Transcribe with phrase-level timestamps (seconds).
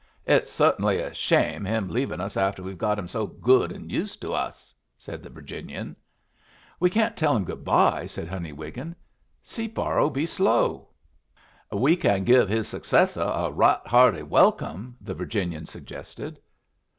[0.25, 4.33] "It's certainly a shame him leaving after we've got him so good and used to
[4.33, 5.95] us," said the Virginian.
[6.79, 8.95] "We can't tell him good bye," said Honey Wiggin.
[9.43, 10.89] "Separ'll be slow."
[11.71, 16.39] "We can give his successor a right hearty welcome," the Virginian suggested.